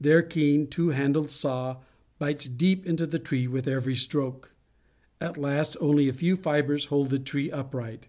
[0.00, 1.82] Their keen, two handled saw
[2.18, 4.54] bites deep into the tree with every stroke.
[5.20, 8.08] At last only a few fibres hold the tree upright.